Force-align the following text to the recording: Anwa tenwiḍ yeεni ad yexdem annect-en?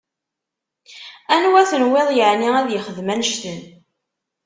Anwa 1.35 1.61
tenwiḍ 1.69 2.09
yeεni 2.17 2.49
ad 2.61 2.67
yexdem 2.71 3.09
annect-en? 3.13 3.59